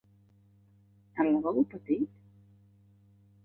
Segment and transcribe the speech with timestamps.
[1.21, 2.09] Al lavabo petit?